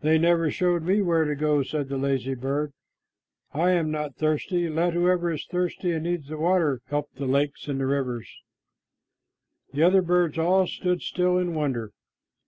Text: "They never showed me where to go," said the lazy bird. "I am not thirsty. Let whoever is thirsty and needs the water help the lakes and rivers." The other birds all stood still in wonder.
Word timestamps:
"They 0.00 0.18
never 0.18 0.50
showed 0.50 0.82
me 0.82 1.02
where 1.02 1.24
to 1.24 1.36
go," 1.36 1.62
said 1.62 1.88
the 1.88 1.96
lazy 1.96 2.34
bird. 2.34 2.72
"I 3.54 3.70
am 3.70 3.92
not 3.92 4.16
thirsty. 4.16 4.68
Let 4.68 4.92
whoever 4.92 5.30
is 5.30 5.46
thirsty 5.46 5.92
and 5.92 6.02
needs 6.02 6.26
the 6.26 6.36
water 6.36 6.82
help 6.86 7.12
the 7.14 7.26
lakes 7.26 7.68
and 7.68 7.78
rivers." 7.78 8.28
The 9.72 9.84
other 9.84 10.02
birds 10.02 10.36
all 10.36 10.66
stood 10.66 11.00
still 11.02 11.38
in 11.38 11.54
wonder. 11.54 11.92